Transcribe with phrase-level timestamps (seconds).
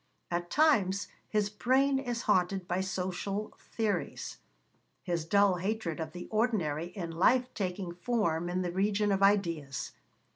[0.31, 4.39] At times his brain is haunted by social theories
[5.03, 9.91] his dull hatred of the ordinary in life taking form in the region of ideas.